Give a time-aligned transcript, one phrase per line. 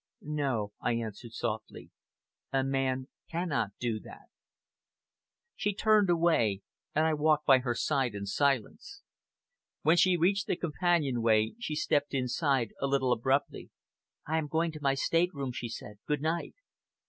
[0.23, 1.91] "No!" I answered softly,
[2.51, 4.29] "a man cannot do that."
[5.55, 6.63] She turned away,
[6.95, 9.03] and I walked by her side in silence.
[9.83, 13.69] When she reached the companion way, she stepped inside a little abruptly.
[14.25, 15.99] "I am going to my state room," she said.
[16.07, 16.55] "Good night!"